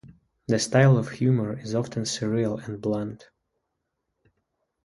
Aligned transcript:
The 0.47 0.57
style 0.57 0.97
of 0.97 1.11
humour 1.11 1.59
is 1.59 1.75
often 1.75 2.05
surreal 2.05 2.67
and 2.67 2.81
blunt. 2.81 3.29